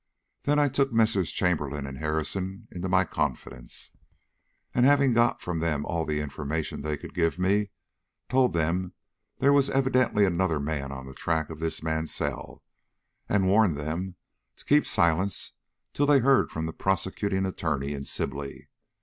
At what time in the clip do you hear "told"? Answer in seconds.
8.27-8.53